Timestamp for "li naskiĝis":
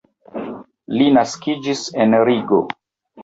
1.01-1.83